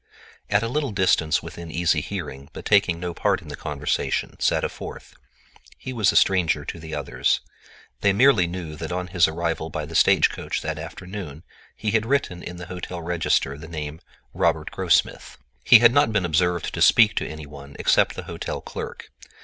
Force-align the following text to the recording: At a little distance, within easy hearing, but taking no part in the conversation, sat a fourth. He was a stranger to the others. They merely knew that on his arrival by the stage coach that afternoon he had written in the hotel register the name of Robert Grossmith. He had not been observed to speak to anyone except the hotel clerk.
At 0.49 0.63
a 0.63 0.67
little 0.67 0.89
distance, 0.91 1.43
within 1.43 1.69
easy 1.69 2.01
hearing, 2.01 2.49
but 2.53 2.65
taking 2.65 2.99
no 2.99 3.13
part 3.13 3.39
in 3.39 3.49
the 3.49 3.55
conversation, 3.55 4.35
sat 4.39 4.63
a 4.63 4.69
fourth. 4.69 5.13
He 5.77 5.93
was 5.93 6.11
a 6.11 6.15
stranger 6.15 6.65
to 6.65 6.79
the 6.79 6.95
others. 6.95 7.41
They 7.99 8.11
merely 8.11 8.47
knew 8.47 8.75
that 8.77 8.91
on 8.91 9.09
his 9.09 9.27
arrival 9.27 9.69
by 9.69 9.85
the 9.85 9.93
stage 9.93 10.31
coach 10.31 10.63
that 10.63 10.79
afternoon 10.79 11.43
he 11.75 11.91
had 11.91 12.07
written 12.07 12.41
in 12.41 12.55
the 12.57 12.65
hotel 12.65 12.99
register 13.03 13.59
the 13.59 13.67
name 13.67 13.99
of 14.33 14.39
Robert 14.39 14.71
Grossmith. 14.71 15.37
He 15.63 15.77
had 15.77 15.91
not 15.91 16.11
been 16.11 16.25
observed 16.25 16.73
to 16.73 16.81
speak 16.81 17.15
to 17.17 17.27
anyone 17.29 17.75
except 17.77 18.15
the 18.15 18.23
hotel 18.23 18.59
clerk. 18.59 19.11